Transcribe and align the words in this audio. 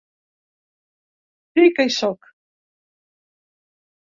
Sí 1.53 1.67
que 1.75 1.87
hi 1.91 1.93
sóc. 1.99 2.31